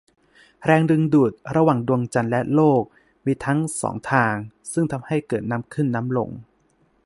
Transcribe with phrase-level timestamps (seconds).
[0.65, 2.81] แรงดึงดูดระหว่างดวงจันทร์และโลก
[3.25, 4.35] มีทั้งสองทาง
[4.73, 6.29] ซึ่งทำให้เกิดน้ำขึ้นน้ำลง